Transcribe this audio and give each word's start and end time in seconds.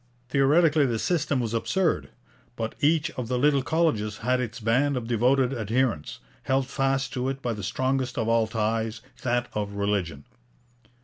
Theoretically 0.29 0.87
this 0.87 1.03
system 1.03 1.39
was 1.39 1.53
absurd. 1.53 2.09
But 2.55 2.73
each 2.79 3.11
of 3.11 3.27
the 3.27 3.37
little 3.37 3.61
colleges 3.61 4.17
had 4.25 4.39
its 4.39 4.59
band 4.59 4.97
of 4.97 5.05
devoted 5.07 5.53
adherents, 5.53 6.17
held 6.41 6.65
fast 6.65 7.13
to 7.13 7.29
it 7.29 7.39
by 7.43 7.53
the 7.53 7.61
strongest 7.61 8.17
of 8.17 8.27
all 8.27 8.47
ties, 8.47 9.01
that 9.21 9.47
of 9.53 9.73
religion. 9.73 10.23